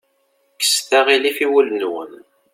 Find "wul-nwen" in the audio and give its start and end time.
1.51-2.11